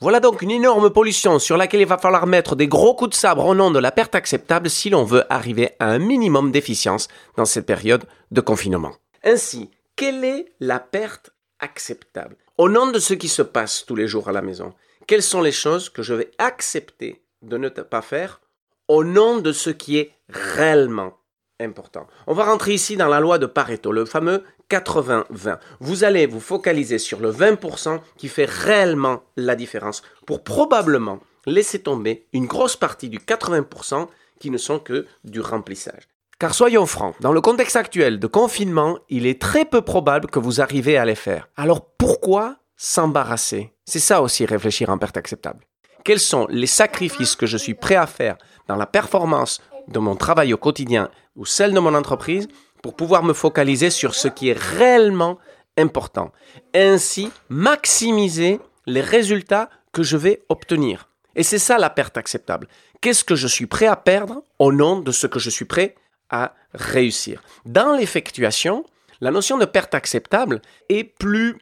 Voilà 0.00 0.20
donc 0.20 0.42
une 0.42 0.52
énorme 0.52 0.90
pollution 0.90 1.40
sur 1.40 1.56
laquelle 1.56 1.80
il 1.80 1.86
va 1.86 1.98
falloir 1.98 2.26
mettre 2.26 2.54
des 2.54 2.68
gros 2.68 2.94
coups 2.94 3.10
de 3.10 3.14
sabre 3.16 3.44
au 3.44 3.54
nom 3.54 3.72
de 3.72 3.80
la 3.80 3.90
perte 3.90 4.14
acceptable 4.14 4.70
si 4.70 4.90
l'on 4.90 5.02
veut 5.02 5.24
arriver 5.32 5.72
à 5.80 5.86
un 5.86 5.98
minimum 5.98 6.52
d'efficience 6.52 7.08
dans 7.36 7.44
cette 7.44 7.66
période 7.66 8.04
de 8.30 8.40
confinement. 8.40 8.94
Ainsi, 9.24 9.70
quelle 9.96 10.24
est 10.24 10.52
la 10.60 10.78
perte 10.78 11.30
acceptable? 11.58 12.36
Au 12.58 12.68
nom 12.68 12.92
de 12.92 13.00
ce 13.00 13.14
qui 13.14 13.28
se 13.28 13.42
passe 13.42 13.84
tous 13.86 13.96
les 13.96 14.06
jours 14.06 14.28
à 14.28 14.32
la 14.32 14.42
maison, 14.42 14.72
quelles 15.08 15.22
sont 15.22 15.40
les 15.40 15.52
choses 15.52 15.88
que 15.88 16.02
je 16.02 16.14
vais 16.14 16.30
accepter 16.38 17.22
de 17.42 17.56
ne 17.56 17.68
pas 17.68 18.02
faire 18.02 18.40
au 18.86 19.02
nom 19.02 19.38
de 19.38 19.52
ce 19.52 19.70
qui 19.70 19.98
est 19.98 20.12
réellement 20.28 21.14
important. 21.58 22.06
On 22.26 22.34
va 22.34 22.44
rentrer 22.44 22.74
ici 22.74 22.96
dans 22.96 23.08
la 23.08 23.18
loi 23.18 23.38
de 23.38 23.46
Pareto, 23.46 23.90
le 23.90 24.04
fameux 24.04 24.44
80-20. 24.70 25.58
Vous 25.80 26.04
allez 26.04 26.26
vous 26.26 26.40
focaliser 26.40 26.98
sur 26.98 27.20
le 27.20 27.32
20% 27.32 28.00
qui 28.16 28.28
fait 28.28 28.48
réellement 28.48 29.22
la 29.36 29.56
différence 29.56 30.02
pour 30.26 30.44
probablement 30.44 31.20
laisser 31.46 31.80
tomber 31.80 32.26
une 32.34 32.46
grosse 32.46 32.76
partie 32.76 33.08
du 33.08 33.18
80% 33.18 34.08
qui 34.38 34.50
ne 34.50 34.58
sont 34.58 34.78
que 34.78 35.06
du 35.24 35.40
remplissage. 35.40 36.06
Car 36.38 36.54
soyons 36.54 36.86
francs, 36.86 37.16
dans 37.20 37.32
le 37.32 37.40
contexte 37.40 37.76
actuel 37.76 38.20
de 38.20 38.26
confinement, 38.26 38.98
il 39.08 39.26
est 39.26 39.40
très 39.40 39.64
peu 39.64 39.80
probable 39.80 40.28
que 40.28 40.38
vous 40.38 40.60
arrivez 40.60 40.98
à 40.98 41.04
les 41.04 41.16
faire. 41.16 41.48
Alors 41.56 41.84
pourquoi 41.96 42.58
s'embarrasser 42.78 43.74
C'est 43.84 43.98
ça 43.98 44.22
aussi 44.22 44.46
réfléchir 44.46 44.88
en 44.88 44.96
perte 44.96 45.18
acceptable 45.18 45.68
quels 46.08 46.20
sont 46.20 46.46
les 46.48 46.66
sacrifices 46.66 47.36
que 47.36 47.44
je 47.44 47.58
suis 47.58 47.74
prêt 47.74 47.94
à 47.94 48.06
faire 48.06 48.38
dans 48.66 48.76
la 48.76 48.86
performance 48.86 49.60
de 49.88 49.98
mon 49.98 50.16
travail 50.16 50.54
au 50.54 50.56
quotidien 50.56 51.10
ou 51.36 51.44
celle 51.44 51.74
de 51.74 51.80
mon 51.80 51.94
entreprise 51.94 52.48
pour 52.82 52.96
pouvoir 52.96 53.22
me 53.22 53.34
focaliser 53.34 53.90
sur 53.90 54.14
ce 54.14 54.26
qui 54.26 54.48
est 54.48 54.58
réellement 54.58 55.38
important. 55.76 56.32
Ainsi, 56.74 57.30
maximiser 57.50 58.58
les 58.86 59.02
résultats 59.02 59.68
que 59.92 60.02
je 60.02 60.16
vais 60.16 60.42
obtenir? 60.48 61.10
Et 61.36 61.42
c'est 61.42 61.58
ça 61.58 61.76
la 61.76 61.90
perte 61.90 62.16
acceptable. 62.16 62.68
Qu'est-ce 63.02 63.22
que 63.22 63.36
je 63.36 63.46
suis 63.46 63.66
prêt 63.66 63.86
à 63.86 63.96
perdre 63.96 64.42
au 64.58 64.72
nom 64.72 65.00
de 65.00 65.12
ce 65.12 65.26
que 65.26 65.38
je 65.38 65.50
suis 65.50 65.66
prêt 65.66 65.94
à 66.30 66.54
réussir? 66.72 67.42
Dans 67.66 67.92
l'effectuation, 67.92 68.86
la 69.20 69.30
notion 69.30 69.58
de 69.58 69.66
perte 69.66 69.94
acceptable 69.94 70.62
est 70.88 71.04
plus 71.04 71.58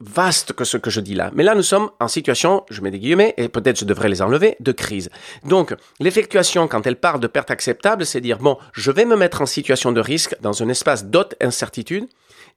vaste 0.00 0.54
que 0.54 0.64
ce 0.64 0.76
que 0.76 0.90
je 0.90 1.00
dis 1.00 1.14
là. 1.14 1.30
Mais 1.34 1.42
là, 1.42 1.54
nous 1.54 1.62
sommes 1.62 1.90
en 2.00 2.08
situation, 2.08 2.64
je 2.70 2.80
mets 2.80 2.90
des 2.90 2.98
guillemets, 2.98 3.34
et 3.36 3.48
peut-être 3.48 3.78
je 3.78 3.84
devrais 3.84 4.08
les 4.08 4.22
enlever, 4.22 4.56
de 4.60 4.72
crise. 4.72 5.10
Donc, 5.44 5.74
l'effectuation, 6.00 6.68
quand 6.68 6.86
elle 6.86 6.96
parle 6.96 7.20
de 7.20 7.26
perte 7.26 7.50
acceptable, 7.50 8.06
c'est 8.06 8.20
dire, 8.20 8.38
bon, 8.38 8.56
je 8.72 8.90
vais 8.90 9.04
me 9.04 9.16
mettre 9.16 9.42
en 9.42 9.46
situation 9.46 9.92
de 9.92 10.00
risque 10.00 10.36
dans 10.40 10.62
un 10.62 10.68
espace 10.68 11.04
d'autre 11.04 11.36
incertitude, 11.40 12.08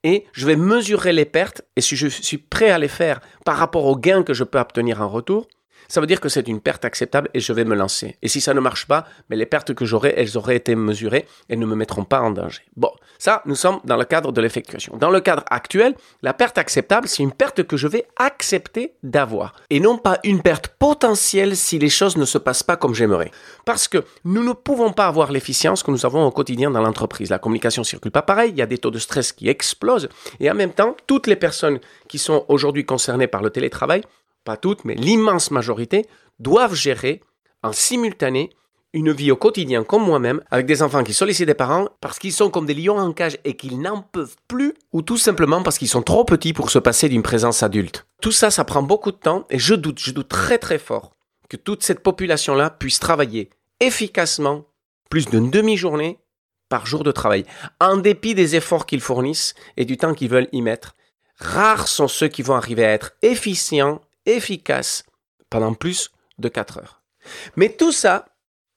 et 0.04 0.26
je 0.34 0.46
vais 0.46 0.56
mesurer 0.56 1.14
les 1.14 1.26
pertes, 1.26 1.62
et 1.76 1.82
si 1.82 1.96
je 1.96 2.08
suis 2.08 2.38
prêt 2.38 2.70
à 2.70 2.78
les 2.78 2.88
faire 2.88 3.22
par 3.46 3.58
rapport 3.58 3.86
aux 3.86 3.96
gains 3.96 4.24
que 4.24 4.34
je 4.34 4.44
peux 4.44 4.60
obtenir 4.60 5.02
en 5.02 5.10
retour, 5.10 5.48
ça 5.88 6.02
veut 6.02 6.08
dire 6.08 6.22
que 6.22 6.30
c'est 6.30 6.48
une 6.48 6.62
perte 6.62 6.86
acceptable 6.86 7.30
et 7.34 7.40
je 7.40 7.54
vais 7.54 7.66
me 7.66 7.76
lancer. 7.76 8.18
Et 8.22 8.28
si 8.28 8.42
ça 8.42 8.54
ne 8.54 8.60
marche 8.60 8.88
pas, 8.88 9.06
mais 9.30 9.36
les 9.36 9.46
pertes 9.46 9.74
que 9.74 9.86
j'aurai, 9.86 10.14
elles 10.18 10.38
auraient 10.38 10.56
été 10.56 10.76
mesurées 10.76 11.26
et 11.50 11.56
ne 11.56 11.66
me 11.66 11.76
mettront 11.76 12.04
pas 12.04 12.22
en 12.22 12.32
danger. 12.32 12.62
Bon, 12.76 12.92
ça, 13.18 13.42
nous 13.46 13.56
sommes 13.56 13.80
dans 13.84 13.98
le 13.98 14.06
cadre 14.06 14.32
de 14.32 14.42
l'effectuation. 14.42 14.98
Dans 14.98 15.10
le 15.10 15.20
cadre 15.22 15.44
actuel, 15.50 15.96
la 16.22 16.34
perte 16.34 16.58
acceptable, 16.58 17.08
c'est 17.08 17.24
une 17.24 17.32
perte 17.32 17.64
que 17.64 17.78
je 17.78 17.88
vais 17.88 18.06
accepter 18.18 18.94
d'avoir. 19.04 19.56
Et 19.70 19.80
non 19.80 19.98
pas 19.98 20.20
une 20.24 20.42
perte 20.42 20.68
potentielle 20.68 21.56
si 21.56 21.80
les 21.80 21.90
choses 21.90 22.18
ne 22.18 22.26
se 22.26 22.38
passent 22.38 22.64
pas 22.64 22.78
comme 22.78 22.94
j'aimerais. 22.94 23.32
Parce 23.66 23.88
que 23.88 24.04
nous 24.26 24.44
ne 24.44 24.54
pouvons 24.54 24.92
pas 24.92 25.08
avoir 25.08 25.32
l'efficience 25.32 25.84
que 25.84 25.92
nous 25.92 26.06
avons 26.06 26.26
au 26.26 26.32
quotidien 26.32 26.72
dans 26.72 26.82
l'entreprise. 26.82 27.30
La 27.30 27.40
communication 27.40 27.84
circule 27.84 28.12
pas 28.12 28.22
pareil, 28.22 28.52
il 28.52 28.58
y 28.58 28.62
a 28.62 28.66
des 28.66 28.78
taux 28.78 28.92
de 28.92 29.00
stress 29.00 29.32
qui 29.32 29.50
explosent. 29.50 30.10
Et 30.40 30.50
en 30.50 30.56
même 30.56 30.74
temps, 30.74 30.96
toutes 31.08 31.28
les 31.28 31.36
personnes 31.36 31.80
qui 32.08 32.18
sont 32.18 32.46
aujourd'hui 32.48 32.86
concernées 32.86 33.28
par 33.28 33.42
le 33.42 33.50
télétravail 33.50 34.04
pas 34.44 34.58
toutes, 34.58 34.86
mais 34.86 34.96
l'immense 34.96 35.52
majorité, 35.52 36.06
doivent 36.40 36.76
gérer 36.76 37.22
en 37.62 37.72
simultané 37.72 38.50
une 38.94 39.12
vie 39.12 39.32
au 39.32 39.36
quotidien 39.36 39.84
comme 39.84 40.04
moi-même, 40.04 40.42
avec 40.52 40.66
des 40.66 40.84
enfants 40.84 41.04
qui 41.04 41.14
sollicitent 41.14 41.48
des 41.48 41.54
parents 41.56 41.88
parce 42.00 42.20
qu'ils 42.20 42.32
sont 42.32 42.52
comme 42.52 42.68
des 42.68 42.76
lions 42.76 43.00
en 43.00 43.12
cage 43.12 43.40
et 43.44 43.56
qu'ils 43.56 43.82
n'en 43.82 44.02
peuvent 44.02 44.36
plus, 44.48 44.76
ou 44.92 45.02
tout 45.02 45.18
simplement 45.18 45.64
parce 45.64 45.80
qu'ils 45.80 45.90
sont 45.90 46.04
trop 46.04 46.26
petits 46.26 46.54
pour 46.54 46.70
se 46.70 46.80
passer 46.80 47.10
d'une 47.10 47.24
présence 47.24 47.64
adulte. 47.64 48.06
Tout 48.22 48.32
ça, 48.32 48.52
ça 48.52 48.64
prend 48.64 48.84
beaucoup 48.84 49.12
de 49.12 49.18
temps 49.18 49.46
et 49.50 49.58
je 49.58 49.74
doute, 49.74 50.00
je 50.00 50.12
doute 50.12 50.30
très 50.30 50.60
très 50.60 50.78
fort 50.78 51.16
que 51.50 51.58
toute 51.58 51.84
cette 51.84 52.02
population-là 52.02 52.70
puisse 52.70 53.00
travailler 53.00 53.50
efficacement 53.80 54.66
plus 55.10 55.26
d'une 55.26 55.50
demi-journée 55.50 56.20
par 56.70 56.86
jour 56.86 57.04
de 57.04 57.12
travail, 57.12 57.46
en 57.80 57.98
dépit 57.98 58.34
des 58.34 58.56
efforts 58.56 58.86
qu'ils 58.86 59.02
fournissent 59.02 59.54
et 59.78 59.86
du 59.86 59.98
temps 59.98 60.14
qu'ils 60.14 60.30
veulent 60.30 60.50
y 60.52 60.62
mettre. 60.62 60.96
Rares 61.36 61.88
sont 61.88 62.08
ceux 62.08 62.28
qui 62.28 62.42
vont 62.42 62.56
arriver 62.56 62.86
à 62.86 62.94
être 62.94 63.12
efficients, 63.22 64.02
efficaces 64.26 65.04
pendant 65.50 65.74
plus 65.74 66.12
de 66.40 66.50
4 66.50 66.80
heures. 66.80 67.02
Mais 67.56 67.70
tout 67.70 67.92
ça, 67.92 68.26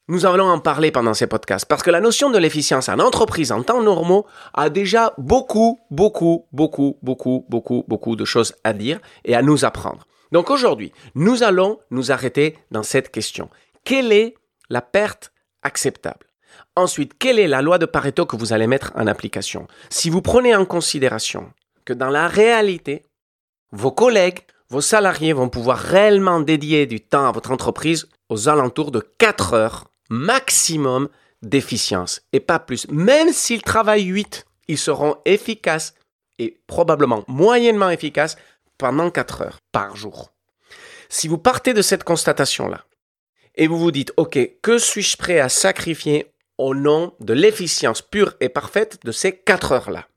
nous 0.09 0.25
allons 0.25 0.49
en 0.49 0.61
parler 0.61 0.93
pendant 0.93 1.15
ces 1.15 1.27
podcasts 1.27 1.67
parce 1.67 1.83
que 1.83 1.91
la 1.91 2.01
notion 2.01 2.31
de 2.31 2.39
l'efficience 2.39 2.89
en 2.89 3.01
entreprise 3.01 3.51
en 3.51 3.63
temps 3.63 3.83
normaux 3.83 4.27
a 4.55 4.71
déjà 4.71 5.15
beaucoup, 5.19 5.81
beaucoup, 5.91 6.47
beaucoup, 6.53 6.99
beaucoup, 7.03 7.45
beaucoup, 7.49 7.85
beaucoup 7.89 8.15
de 8.15 8.25
choses 8.25 8.55
à 8.63 8.73
dire 8.73 9.01
et 9.25 9.35
à 9.35 9.43
nous 9.43 9.65
apprendre. 9.65 10.07
Donc 10.33 10.51
aujourd'hui, 10.51 10.93
nous 11.15 11.43
allons 11.43 11.81
nous 11.91 12.13
arrêter 12.13 12.59
dans 12.71 12.83
cette 12.83 13.11
question. 13.11 13.49
Quelle 13.85 14.13
est 14.13 14.35
la 14.71 14.83
perte 14.83 15.33
acceptable? 15.63 16.27
Ensuite, 16.77 17.19
quelle 17.19 17.39
est 17.39 17.49
la 17.49 17.63
loi 17.63 17.79
de 17.79 17.87
Pareto 17.87 18.27
que 18.27 18.37
vous 18.37 18.53
allez 18.53 18.67
mettre 18.67 18.93
en 18.95 19.07
application? 19.07 19.67
Si 19.91 20.11
vous 20.11 20.23
prenez 20.23 20.55
en 20.55 20.67
considération 20.67 21.53
que 21.85 21.93
dans 21.93 22.11
la 22.11 22.29
réalité, 22.29 23.05
vos 23.73 23.93
collègues, 23.93 24.41
vos 24.69 24.81
salariés 24.81 25.33
vont 25.33 25.49
pouvoir 25.49 25.79
réellement 25.79 26.41
dédier 26.41 26.87
du 26.87 27.01
temps 27.01 27.29
à 27.29 27.33
votre 27.33 27.51
entreprise 27.51 28.09
aux 28.29 28.49
alentours 28.49 28.91
de 28.91 29.01
4 29.19 29.55
heures 29.55 29.91
maximum 30.11 31.09
d'efficience 31.43 32.23
et 32.33 32.41
pas 32.41 32.59
plus. 32.59 32.89
Même 32.89 33.33
s'ils 33.33 33.63
travaillent 33.63 34.05
8, 34.05 34.47
ils 34.69 34.79
seront 34.79 35.17
efficaces 35.25 35.95
et 36.39 36.61
probablement 36.67 37.25
moyennement 37.29 37.91
efficaces 37.91 38.37
pendant 38.79 39.11
4 39.11 39.43
heures 39.43 39.59
par 39.73 39.97
jour. 39.97 40.33
Si 41.09 41.29
vous 41.29 41.39
partez 41.39 41.73
de 41.73 41.83
cette 41.83 42.05
constatation-là 42.05 42.85
et 43.55 43.69
vous 43.69 43.79
vous 43.79 43.93
dites, 43.93 44.13
OK, 44.17 44.39
que 44.61 44.79
suis-je 44.79 45.17
prêt 45.17 45.39
à 45.39 45.49
sacrifier 45.49 46.33
au 46.59 46.75
nom 46.75 47.15
de 47.21 47.33
l'efficience 47.33 48.03
pure 48.03 48.35
et 48.41 48.49
parfaite 48.49 48.99
de 49.05 49.13
ces 49.13 49.37
4 49.37 49.73
heures-là? 49.73 50.09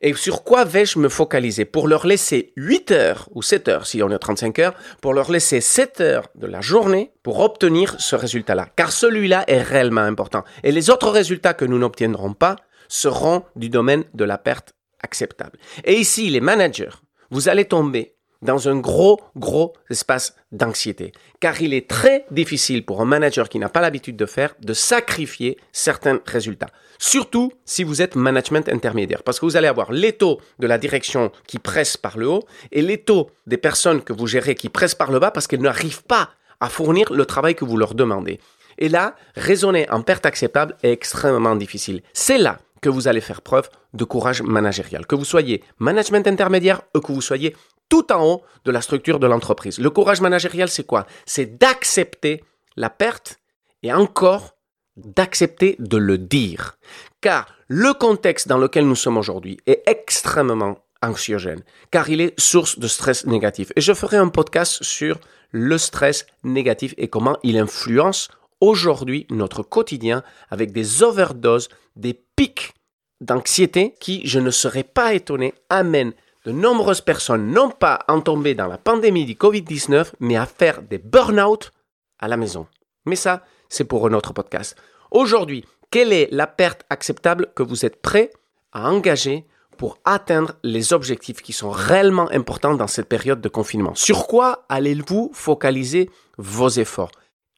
Et 0.00 0.14
sur 0.14 0.44
quoi 0.44 0.64
vais-je 0.64 0.98
me 0.98 1.08
focaliser? 1.08 1.64
Pour 1.64 1.88
leur 1.88 2.06
laisser 2.06 2.52
8 2.56 2.90
heures 2.90 3.28
ou 3.32 3.42
7 3.42 3.68
heures, 3.68 3.86
si 3.86 4.02
on 4.02 4.10
est 4.10 4.18
35 4.18 4.58
heures, 4.58 4.74
pour 5.00 5.14
leur 5.14 5.30
laisser 5.30 5.60
7 5.60 6.00
heures 6.00 6.28
de 6.34 6.46
la 6.46 6.60
journée 6.60 7.12
pour 7.22 7.40
obtenir 7.40 7.96
ce 7.98 8.16
résultat-là. 8.16 8.68
Car 8.76 8.92
celui-là 8.92 9.44
est 9.46 9.62
réellement 9.62 10.02
important. 10.02 10.44
Et 10.62 10.72
les 10.72 10.90
autres 10.90 11.10
résultats 11.10 11.54
que 11.54 11.64
nous 11.64 11.78
n'obtiendrons 11.78 12.34
pas 12.34 12.56
seront 12.88 13.44
du 13.56 13.68
domaine 13.68 14.04
de 14.14 14.24
la 14.24 14.38
perte 14.38 14.74
acceptable. 15.02 15.58
Et 15.84 15.94
ici, 15.94 16.30
les 16.30 16.40
managers, 16.40 16.90
vous 17.30 17.48
allez 17.48 17.64
tomber 17.64 18.15
dans 18.42 18.68
un 18.68 18.76
gros, 18.76 19.20
gros 19.36 19.72
espace 19.90 20.34
d'anxiété. 20.52 21.12
Car 21.40 21.60
il 21.60 21.74
est 21.74 21.88
très 21.88 22.24
difficile 22.30 22.84
pour 22.84 23.00
un 23.00 23.04
manager 23.04 23.48
qui 23.48 23.58
n'a 23.58 23.68
pas 23.68 23.80
l'habitude 23.80 24.16
de 24.16 24.26
faire 24.26 24.54
de 24.60 24.72
sacrifier 24.72 25.58
certains 25.72 26.20
résultats. 26.26 26.70
Surtout 26.98 27.52
si 27.64 27.84
vous 27.84 28.02
êtes 28.02 28.16
management 28.16 28.68
intermédiaire, 28.68 29.22
parce 29.22 29.38
que 29.38 29.46
vous 29.46 29.56
allez 29.56 29.68
avoir 29.68 29.92
les 29.92 30.12
taux 30.12 30.40
de 30.58 30.66
la 30.66 30.78
direction 30.78 31.30
qui 31.46 31.58
pressent 31.58 31.96
par 31.96 32.16
le 32.18 32.28
haut 32.28 32.44
et 32.72 32.82
les 32.82 32.98
taux 32.98 33.30
des 33.46 33.58
personnes 33.58 34.02
que 34.02 34.12
vous 34.12 34.26
gérez 34.26 34.54
qui 34.54 34.68
pressent 34.68 34.94
par 34.94 35.10
le 35.10 35.18
bas 35.18 35.30
parce 35.30 35.46
qu'elles 35.46 35.60
n'arrivent 35.60 36.04
pas 36.04 36.30
à 36.60 36.68
fournir 36.68 37.12
le 37.12 37.26
travail 37.26 37.54
que 37.54 37.64
vous 37.64 37.76
leur 37.76 37.94
demandez. 37.94 38.40
Et 38.78 38.88
là, 38.88 39.14
raisonner 39.36 39.88
en 39.90 40.02
perte 40.02 40.26
acceptable 40.26 40.76
est 40.82 40.92
extrêmement 40.92 41.56
difficile. 41.56 42.02
C'est 42.12 42.38
là 42.38 42.58
que 42.82 42.88
vous 42.88 43.08
allez 43.08 43.20
faire 43.20 43.42
preuve 43.42 43.68
de 43.94 44.04
courage 44.04 44.42
managérial. 44.42 45.06
Que 45.06 45.14
vous 45.14 45.24
soyez 45.24 45.62
management 45.78 46.26
intermédiaire 46.26 46.82
ou 46.94 47.00
que 47.00 47.12
vous 47.12 47.22
soyez 47.22 47.56
tout 47.88 48.12
en 48.12 48.24
haut 48.24 48.42
de 48.64 48.70
la 48.70 48.80
structure 48.80 49.18
de 49.18 49.26
l'entreprise. 49.26 49.78
Le 49.78 49.90
courage 49.90 50.20
managérial, 50.20 50.68
c'est 50.68 50.84
quoi? 50.84 51.06
C'est 51.24 51.58
d'accepter 51.58 52.42
la 52.76 52.90
perte 52.90 53.38
et 53.82 53.92
encore 53.92 54.56
d'accepter 54.96 55.76
de 55.78 55.96
le 55.96 56.18
dire. 56.18 56.78
Car 57.20 57.46
le 57.68 57.92
contexte 57.92 58.48
dans 58.48 58.58
lequel 58.58 58.86
nous 58.86 58.94
sommes 58.94 59.16
aujourd'hui 59.16 59.58
est 59.66 59.82
extrêmement 59.86 60.78
anxiogène, 61.02 61.62
car 61.90 62.08
il 62.08 62.20
est 62.20 62.38
source 62.40 62.78
de 62.78 62.88
stress 62.88 63.26
négatif. 63.26 63.70
Et 63.76 63.80
je 63.80 63.92
ferai 63.92 64.16
un 64.16 64.28
podcast 64.28 64.82
sur 64.82 65.20
le 65.50 65.78
stress 65.78 66.26
négatif 66.42 66.94
et 66.96 67.08
comment 67.08 67.38
il 67.42 67.58
influence 67.58 68.28
aujourd'hui 68.60 69.26
notre 69.30 69.62
quotidien 69.62 70.22
avec 70.50 70.72
des 70.72 71.02
overdoses, 71.02 71.68
des 71.94 72.14
pics 72.14 72.72
d'anxiété 73.20 73.94
qui, 74.00 74.26
je 74.26 74.38
ne 74.38 74.50
serais 74.50 74.82
pas 74.82 75.14
étonné, 75.14 75.54
amènent 75.68 76.14
de 76.46 76.52
nombreuses 76.52 77.00
personnes 77.00 77.52
non 77.52 77.70
pas 77.70 77.98
à 78.06 78.20
tomber 78.20 78.54
dans 78.54 78.68
la 78.68 78.78
pandémie 78.78 79.24
du 79.24 79.34
Covid-19, 79.34 80.12
mais 80.20 80.36
à 80.36 80.46
faire 80.46 80.80
des 80.80 80.98
burn-out 80.98 81.72
à 82.20 82.28
la 82.28 82.36
maison. 82.36 82.68
Mais 83.04 83.16
ça, 83.16 83.44
c'est 83.68 83.84
pour 83.84 84.06
un 84.06 84.12
autre 84.12 84.32
podcast. 84.32 84.76
Aujourd'hui, 85.10 85.64
quelle 85.90 86.12
est 86.12 86.28
la 86.30 86.46
perte 86.46 86.84
acceptable 86.88 87.48
que 87.56 87.64
vous 87.64 87.84
êtes 87.84 88.00
prêt 88.00 88.30
à 88.72 88.88
engager 88.88 89.44
pour 89.76 89.98
atteindre 90.04 90.54
les 90.62 90.92
objectifs 90.92 91.42
qui 91.42 91.52
sont 91.52 91.70
réellement 91.70 92.30
importants 92.30 92.74
dans 92.74 92.86
cette 92.86 93.08
période 93.08 93.40
de 93.40 93.48
confinement? 93.48 93.96
Sur 93.96 94.28
quoi 94.28 94.66
allez-vous 94.68 95.32
focaliser 95.34 96.10
vos 96.38 96.68
efforts? 96.68 97.10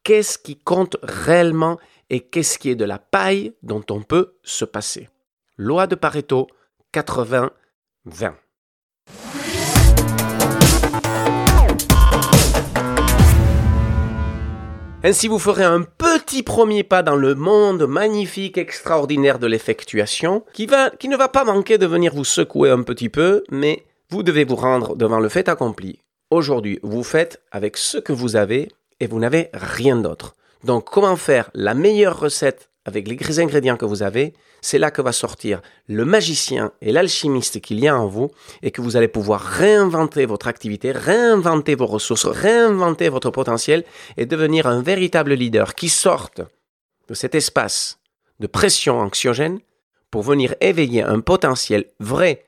Qu'est-ce 0.02 0.38
qui 0.38 0.56
compte 0.56 0.96
réellement 1.02 1.78
et 2.08 2.20
qu'est-ce 2.20 2.58
qui 2.58 2.70
est 2.70 2.74
de 2.74 2.86
la 2.86 2.98
paille 2.98 3.52
dont 3.62 3.84
on 3.90 4.00
peut 4.00 4.38
se 4.42 4.64
passer? 4.64 5.10
Loi 5.58 5.86
de 5.86 5.94
Pareto 5.94 6.46
80-20. 6.94 7.50
Ainsi, 15.04 15.28
vous 15.28 15.38
ferez 15.38 15.62
un 15.62 15.82
petit 15.82 16.42
premier 16.42 16.82
pas 16.82 17.04
dans 17.04 17.14
le 17.14 17.36
monde 17.36 17.86
magnifique, 17.86 18.58
extraordinaire 18.58 19.38
de 19.38 19.46
l'effectuation, 19.46 20.44
qui, 20.52 20.66
ne 20.66 21.16
va 21.16 21.28
pas 21.28 21.44
manquer 21.44 21.78
de 21.78 21.86
venir 21.86 22.12
vous 22.12 22.24
secouer 22.24 22.70
un 22.70 22.82
petit 22.82 23.08
peu, 23.08 23.44
mais 23.48 23.86
vous 24.10 24.24
devez 24.24 24.42
vous 24.42 24.56
rendre 24.56 24.96
devant 24.96 25.20
le 25.20 25.28
fait 25.28 25.48
accompli. 25.48 26.00
Aujourd'hui, 26.30 26.80
vous 26.82 27.04
faites 27.04 27.40
avec 27.52 27.76
ce 27.76 27.98
que 27.98 28.12
vous 28.12 28.34
avez 28.34 28.72
et 28.98 29.06
vous 29.06 29.20
n'avez 29.20 29.50
rien 29.52 29.96
d'autre. 29.96 30.34
Donc, 30.64 30.86
comment 30.90 31.14
faire 31.14 31.48
la 31.54 31.74
meilleure 31.74 32.18
recette 32.18 32.67
avec 32.88 33.06
les 33.06 33.40
ingrédients 33.40 33.76
que 33.76 33.84
vous 33.84 34.02
avez 34.02 34.34
c'est 34.60 34.78
là 34.78 34.90
que 34.90 35.02
va 35.02 35.12
sortir 35.12 35.60
le 35.86 36.04
magicien 36.04 36.72
et 36.80 36.92
l'alchimiste 36.92 37.60
qu'il 37.60 37.78
y 37.80 37.88
a 37.88 37.96
en 37.96 38.06
vous 38.06 38.30
et 38.62 38.70
que 38.70 38.80
vous 38.80 38.96
allez 38.96 39.08
pouvoir 39.08 39.40
réinventer 39.40 40.26
votre 40.26 40.48
activité, 40.48 40.90
réinventer 40.90 41.74
vos 41.74 41.86
ressources, 41.86 42.26
réinventer 42.26 43.08
votre 43.08 43.30
potentiel 43.30 43.84
et 44.16 44.26
devenir 44.26 44.66
un 44.66 44.82
véritable 44.82 45.34
leader 45.34 45.74
qui 45.74 45.88
sorte 45.88 46.40
de 47.08 47.14
cet 47.14 47.34
espace 47.34 47.98
de 48.40 48.46
pression 48.46 49.00
anxiogène 49.00 49.60
pour 50.10 50.22
venir 50.22 50.54
éveiller 50.60 51.02
un 51.02 51.20
potentiel 51.20 51.86
vrai 52.00 52.46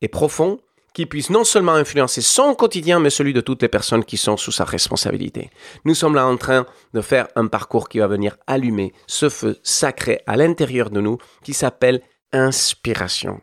et 0.00 0.08
profond 0.08 0.60
qui 0.98 1.06
puisse 1.06 1.30
non 1.30 1.44
seulement 1.44 1.74
influencer 1.74 2.22
son 2.22 2.56
quotidien, 2.56 2.98
mais 2.98 3.08
celui 3.08 3.32
de 3.32 3.40
toutes 3.40 3.62
les 3.62 3.68
personnes 3.68 4.04
qui 4.04 4.16
sont 4.16 4.36
sous 4.36 4.50
sa 4.50 4.64
responsabilité. 4.64 5.48
Nous 5.84 5.94
sommes 5.94 6.16
là 6.16 6.26
en 6.26 6.36
train 6.36 6.66
de 6.92 7.00
faire 7.00 7.28
un 7.36 7.46
parcours 7.46 7.88
qui 7.88 8.00
va 8.00 8.08
venir 8.08 8.36
allumer 8.48 8.92
ce 9.06 9.28
feu 9.28 9.60
sacré 9.62 10.22
à 10.26 10.36
l'intérieur 10.36 10.90
de 10.90 11.00
nous 11.00 11.18
qui 11.44 11.54
s'appelle 11.54 12.00
inspiration. 12.32 13.40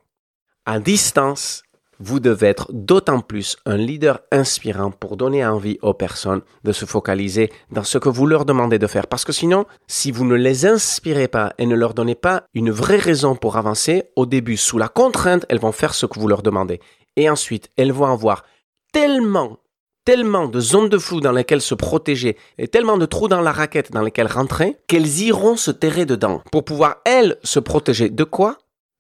À 0.66 0.82
distance, 0.82 1.64
vous 1.98 2.20
devez 2.20 2.48
être 2.48 2.74
d'autant 2.74 3.22
plus 3.22 3.56
un 3.66 3.78
leader 3.78 4.20
inspirant 4.34 4.92
pour 4.92 5.16
donner 5.16 5.46
envie 5.46 5.80
aux 5.82 5.94
personnes 5.94 6.42
de 6.66 6.74
se 6.74 6.84
focaliser 6.84 7.50
dans 7.72 7.86
ce 7.86 7.98
que 7.98 8.10
vous 8.10 8.28
leur 8.28 8.44
demandez 8.44 8.80
de 8.80 8.88
faire. 8.88 9.08
Parce 9.08 9.24
que 9.24 9.32
sinon, 9.32 9.66
si 9.88 10.12
vous 10.12 10.26
ne 10.26 10.36
les 10.36 10.66
inspirez 10.66 11.30
pas 11.30 11.54
et 11.58 11.66
ne 11.66 11.76
leur 11.76 11.94
donnez 11.94 12.16
pas 12.16 12.44
une 12.54 12.72
vraie 12.72 12.98
raison 12.98 13.38
pour 13.38 13.56
avancer, 13.56 14.04
au 14.18 14.26
début, 14.26 14.58
sous 14.58 14.78
la 14.78 14.90
contrainte, 14.90 15.46
elles 15.48 15.60
vont 15.60 15.72
faire 15.72 15.94
ce 15.94 16.06
que 16.06 16.20
vous 16.20 16.28
leur 16.28 16.42
demandez. 16.42 16.82
Et 17.16 17.30
ensuite, 17.30 17.70
elles 17.78 17.92
vont 17.92 18.06
avoir 18.06 18.44
tellement, 18.92 19.60
tellement 20.06 20.48
de 20.48 20.60
zones 20.60 20.90
de 20.90 20.98
flou 20.98 21.22
dans 21.22 21.32
lesquelles 21.32 21.62
se 21.62 21.76
protéger 21.76 22.38
et 22.58 22.68
tellement 22.68 22.98
de 22.98 23.06
trous 23.06 23.28
dans 23.28 23.42
la 23.42 23.52
raquette 23.52 23.92
dans 23.92 24.02
lesquels 24.02 24.28
rentrer 24.28 24.78
qu'elles 24.88 25.20
iront 25.22 25.58
se 25.58 25.72
terrer 25.72 26.06
dedans 26.06 26.42
pour 26.52 26.66
pouvoir, 26.66 26.98
elles, 27.06 27.38
se 27.44 27.60
protéger 27.60 28.10
de 28.10 28.24
quoi? 28.24 28.58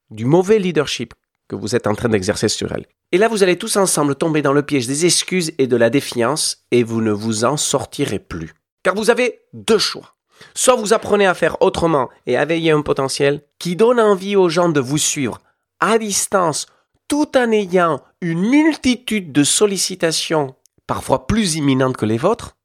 Du 0.09 0.25
mauvais 0.25 0.59
leadership 0.59 1.13
que 1.47 1.55
vous 1.55 1.75
êtes 1.75 1.87
en 1.87 1.95
train 1.95 2.09
d'exercer 2.09 2.47
sur 2.47 2.71
elles. 2.71 2.85
Et 3.11 3.17
là, 3.17 3.27
vous 3.27 3.43
allez 3.43 3.57
tous 3.57 3.77
ensemble 3.77 4.15
tomber 4.15 4.41
dans 4.41 4.53
le 4.53 4.63
piège 4.63 4.87
des 4.87 5.05
excuses 5.05 5.51
et 5.57 5.67
de 5.67 5.75
la 5.75 5.89
défiance 5.89 6.65
et 6.71 6.83
vous 6.83 7.01
ne 7.01 7.11
vous 7.11 7.45
en 7.45 7.57
sortirez 7.57 8.19
plus. 8.19 8.53
Car 8.83 8.95
vous 8.95 9.09
avez 9.09 9.41
deux 9.53 9.77
choix. 9.77 10.15
Soit 10.53 10.75
vous 10.75 10.93
apprenez 10.93 11.25
à 11.25 11.33
faire 11.33 11.61
autrement 11.61 12.09
et 12.25 12.35
à 12.37 12.45
veiller 12.45 12.71
un 12.71 12.81
potentiel 12.81 13.41
qui 13.59 13.75
donne 13.75 13.99
envie 13.99 14.35
aux 14.35 14.49
gens 14.49 14.69
de 14.69 14.79
vous 14.79 14.97
suivre 14.97 15.39
à 15.79 15.97
distance 15.97 16.67
tout 17.07 17.37
en 17.37 17.51
ayant 17.51 18.01
une 18.21 18.49
multitude 18.49 19.31
de 19.31 19.43
sollicitations, 19.43 20.55
parfois 20.87 21.27
plus 21.27 21.55
imminentes 21.55 21.97
que 21.97 22.05
les 22.05 22.17
vôtres, 22.17 22.55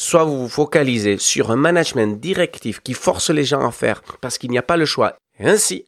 Soit 0.00 0.22
vous 0.22 0.42
vous 0.42 0.48
focalisez 0.48 1.18
sur 1.18 1.50
un 1.50 1.56
management 1.56 2.20
directif 2.20 2.78
qui 2.78 2.94
force 2.94 3.30
les 3.30 3.42
gens 3.42 3.66
à 3.66 3.72
faire 3.72 4.00
parce 4.20 4.38
qu'il 4.38 4.48
n'y 4.48 4.56
a 4.56 4.62
pas 4.62 4.76
le 4.76 4.84
choix, 4.84 5.16
et 5.40 5.48
ainsi 5.48 5.86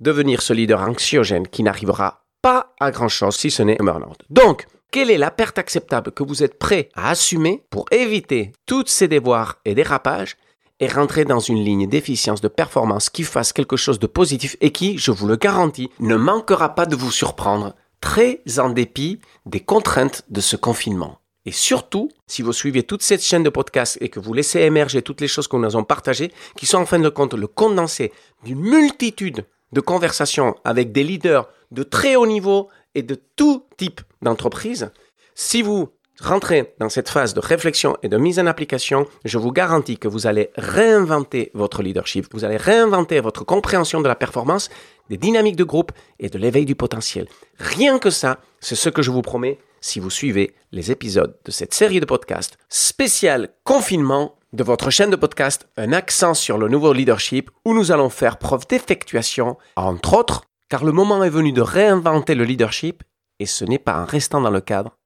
devenir 0.00 0.40
ce 0.40 0.54
leader 0.54 0.80
anxiogène 0.80 1.46
qui 1.46 1.62
n'arrivera 1.62 2.24
pas 2.40 2.74
à 2.80 2.90
grand 2.90 3.08
chose 3.08 3.36
si 3.36 3.50
ce 3.50 3.62
n'est 3.62 3.80
un. 3.82 4.00
Donc, 4.30 4.66
quelle 4.90 5.10
est 5.10 5.18
la 5.18 5.30
perte 5.30 5.58
acceptable 5.58 6.12
que 6.12 6.22
vous 6.22 6.42
êtes 6.42 6.58
prêt 6.58 6.88
à 6.94 7.10
assumer 7.10 7.62
pour 7.68 7.84
éviter 7.90 8.52
toutes 8.64 8.88
ces 8.88 9.06
déboires 9.06 9.60
et 9.66 9.74
dérapages 9.74 10.38
et 10.80 10.88
rentrer 10.88 11.24
dans 11.24 11.40
une 11.40 11.62
ligne 11.62 11.88
d'efficience, 11.88 12.40
de 12.40 12.48
performance 12.48 13.10
qui 13.10 13.22
fasse 13.22 13.52
quelque 13.52 13.76
chose 13.76 13.98
de 13.98 14.06
positif 14.06 14.56
et 14.60 14.72
qui, 14.72 14.98
je 14.98 15.10
vous 15.10 15.26
le 15.26 15.36
garantis, 15.36 15.90
ne 16.00 16.16
manquera 16.16 16.74
pas 16.74 16.86
de 16.86 16.96
vous 16.96 17.10
surprendre, 17.10 17.74
très 18.00 18.42
en 18.58 18.70
dépit 18.70 19.20
des 19.46 19.60
contraintes 19.60 20.24
de 20.28 20.40
ce 20.40 20.56
confinement. 20.56 21.18
Et 21.46 21.52
surtout, 21.52 22.10
si 22.26 22.42
vous 22.42 22.52
suivez 22.52 22.82
toute 22.82 23.02
cette 23.02 23.22
chaîne 23.22 23.44
de 23.44 23.50
podcast 23.50 23.96
et 24.00 24.08
que 24.08 24.18
vous 24.18 24.34
laissez 24.34 24.60
émerger 24.60 25.00
toutes 25.00 25.20
les 25.20 25.28
choses 25.28 25.46
que 25.46 25.56
nous 25.56 25.64
avons 25.64 25.84
partagées, 25.84 26.32
qui 26.56 26.66
sont 26.66 26.78
en 26.78 26.86
fin 26.86 26.98
de 26.98 27.08
compte 27.08 27.34
le 27.34 27.46
condensé 27.46 28.12
d'une 28.44 28.60
multitude 28.60 29.46
de 29.72 29.80
conversations 29.80 30.56
avec 30.64 30.92
des 30.92 31.04
leaders 31.04 31.48
de 31.70 31.84
très 31.84 32.16
haut 32.16 32.26
niveau 32.26 32.68
et 32.96 33.02
de 33.02 33.20
tout 33.36 33.64
type 33.76 34.00
d'entreprise, 34.22 34.90
si 35.34 35.62
vous 35.62 35.90
rentrez 36.20 36.74
dans 36.78 36.88
cette 36.88 37.08
phase 37.08 37.34
de 37.34 37.40
réflexion 37.40 37.96
et 38.02 38.08
de 38.08 38.16
mise 38.16 38.38
en 38.38 38.46
application, 38.46 39.06
je 39.24 39.38
vous 39.38 39.52
garantis 39.52 39.98
que 39.98 40.08
vous 40.08 40.26
allez 40.26 40.50
réinventer 40.56 41.50
votre 41.54 41.82
leadership, 41.82 42.26
vous 42.32 42.44
allez 42.44 42.56
réinventer 42.56 43.20
votre 43.20 43.44
compréhension 43.44 44.00
de 44.00 44.08
la 44.08 44.14
performance, 44.14 44.68
des 45.08 45.16
dynamiques 45.16 45.56
de 45.56 45.64
groupe 45.64 45.92
et 46.18 46.28
de 46.28 46.38
l'éveil 46.38 46.64
du 46.64 46.74
potentiel. 46.74 47.28
Rien 47.58 47.98
que 47.98 48.10
ça, 48.10 48.38
c'est 48.60 48.74
ce 48.74 48.88
que 48.88 49.02
je 49.02 49.10
vous 49.10 49.22
promets 49.22 49.58
si 49.80 50.00
vous 50.00 50.10
suivez 50.10 50.54
les 50.72 50.90
épisodes 50.90 51.36
de 51.44 51.50
cette 51.50 51.74
série 51.74 52.00
de 52.00 52.06
podcasts 52.06 52.58
spécial 52.68 53.50
confinement 53.62 54.36
de 54.52 54.64
votre 54.64 54.90
chaîne 54.90 55.10
de 55.10 55.16
podcast 55.16 55.68
Un 55.76 55.92
accent 55.92 56.34
sur 56.34 56.58
le 56.58 56.68
nouveau 56.68 56.92
leadership 56.92 57.50
où 57.64 57.74
nous 57.74 57.92
allons 57.92 58.10
faire 58.10 58.38
preuve 58.38 58.66
d'effectuation, 58.66 59.58
entre 59.76 60.14
autres, 60.14 60.42
car 60.68 60.84
le 60.84 60.92
moment 60.92 61.22
est 61.22 61.30
venu 61.30 61.52
de 61.52 61.60
réinventer 61.60 62.34
le 62.34 62.44
leadership 62.44 63.02
et 63.38 63.46
ce 63.46 63.64
n'est 63.64 63.78
pas 63.78 64.00
en 64.00 64.04
restant 64.04 64.40
dans 64.40 64.50
le 64.50 64.60
cadre 64.60 64.96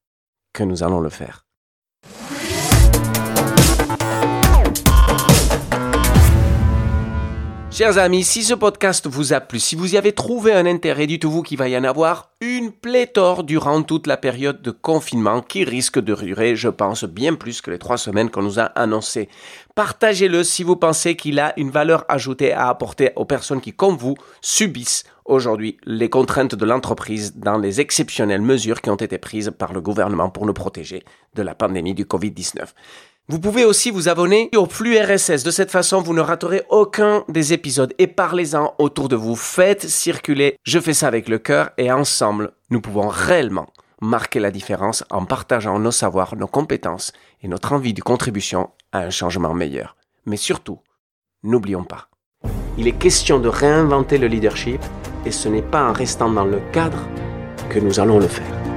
que 0.52 0.62
nous 0.62 0.82
allons 0.82 1.00
le 1.00 1.10
faire. 1.10 1.46
Chers 7.80 7.96
amis, 7.96 8.24
si 8.24 8.42
ce 8.42 8.52
podcast 8.52 9.06
vous 9.06 9.32
a 9.32 9.40
plu, 9.40 9.58
si 9.58 9.74
vous 9.74 9.94
y 9.94 9.96
avez 9.96 10.12
trouvé 10.12 10.52
un 10.52 10.66
intérêt, 10.66 11.06
dites-vous 11.06 11.42
qu'il 11.42 11.56
va 11.56 11.68
y 11.68 11.78
en 11.78 11.84
avoir 11.84 12.32
une 12.42 12.72
pléthore 12.72 13.42
durant 13.42 13.82
toute 13.82 14.06
la 14.06 14.18
période 14.18 14.60
de 14.60 14.70
confinement 14.70 15.40
qui 15.40 15.64
risque 15.64 15.98
de 15.98 16.14
durer, 16.14 16.56
je 16.56 16.68
pense, 16.68 17.04
bien 17.04 17.36
plus 17.36 17.62
que 17.62 17.70
les 17.70 17.78
trois 17.78 17.96
semaines 17.96 18.28
qu'on 18.28 18.42
nous 18.42 18.60
a 18.60 18.64
annoncées. 18.64 19.30
Partagez-le 19.76 20.44
si 20.44 20.62
vous 20.62 20.76
pensez 20.76 21.16
qu'il 21.16 21.38
a 21.38 21.54
une 21.56 21.70
valeur 21.70 22.04
ajoutée 22.08 22.52
à 22.52 22.68
apporter 22.68 23.12
aux 23.16 23.24
personnes 23.24 23.62
qui, 23.62 23.72
comme 23.72 23.96
vous, 23.96 24.16
subissent 24.42 25.04
aujourd'hui 25.30 25.78
les 25.84 26.10
contraintes 26.10 26.54
de 26.54 26.64
l'entreprise 26.64 27.36
dans 27.36 27.58
les 27.58 27.80
exceptionnelles 27.80 28.42
mesures 28.42 28.80
qui 28.82 28.90
ont 28.90 28.96
été 28.96 29.18
prises 29.18 29.52
par 29.56 29.72
le 29.72 29.80
gouvernement 29.80 30.30
pour 30.30 30.46
nous 30.46 30.52
protéger 30.52 31.02
de 31.34 31.42
la 31.42 31.54
pandémie 31.54 31.94
du 31.94 32.04
Covid-19. 32.04 32.66
Vous 33.28 33.38
pouvez 33.38 33.64
aussi 33.64 33.92
vous 33.92 34.08
abonner 34.08 34.50
au 34.56 34.66
flux 34.66 34.98
RSS. 34.98 35.44
De 35.44 35.52
cette 35.52 35.70
façon, 35.70 36.02
vous 36.02 36.14
ne 36.14 36.20
raterez 36.20 36.64
aucun 36.68 37.24
des 37.28 37.52
épisodes 37.52 37.94
et 37.98 38.08
parlez-en 38.08 38.74
autour 38.78 39.08
de 39.08 39.14
vous. 39.14 39.36
Faites 39.36 39.88
circuler. 39.88 40.56
Je 40.64 40.80
fais 40.80 40.94
ça 40.94 41.06
avec 41.06 41.28
le 41.28 41.38
cœur 41.38 41.70
et 41.78 41.92
ensemble, 41.92 42.50
nous 42.70 42.80
pouvons 42.80 43.06
réellement 43.06 43.68
marquer 44.00 44.40
la 44.40 44.50
différence 44.50 45.04
en 45.10 45.24
partageant 45.26 45.78
nos 45.78 45.92
savoirs, 45.92 46.34
nos 46.34 46.48
compétences 46.48 47.12
et 47.42 47.48
notre 47.48 47.72
envie 47.72 47.94
de 47.94 48.02
contribution 48.02 48.70
à 48.92 49.00
un 49.00 49.10
changement 49.10 49.54
meilleur. 49.54 49.96
Mais 50.26 50.36
surtout, 50.36 50.80
n'oublions 51.42 51.84
pas, 51.84 52.08
il 52.78 52.88
est 52.88 52.92
question 52.92 53.38
de 53.38 53.48
réinventer 53.48 54.18
le 54.18 54.26
leadership 54.26 54.80
et 55.24 55.30
ce 55.30 55.48
n'est 55.48 55.62
pas 55.62 55.88
en 55.88 55.92
restant 55.92 56.30
dans 56.30 56.44
le 56.44 56.60
cadre 56.72 56.98
que 57.68 57.78
nous 57.78 58.00
allons 58.00 58.18
le 58.18 58.28
faire. 58.28 58.69